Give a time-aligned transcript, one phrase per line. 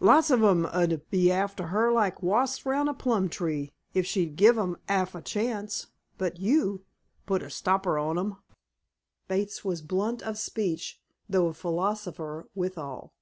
[0.00, 4.34] "Lots of 'em 'ud be after her like wasps round a plum tree if she'd
[4.34, 5.86] give 'em 'alf a chance.
[6.16, 6.84] But you
[7.26, 8.38] put a stopper on 'em."
[9.28, 13.12] Bates was blunt of speech, though a philosopher withal.